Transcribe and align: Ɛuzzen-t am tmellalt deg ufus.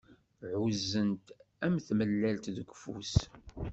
Ɛuzzen-t 0.61 1.27
am 1.65 1.75
tmellalt 1.87 2.45
deg 2.57 2.69
ufus. 2.73 3.15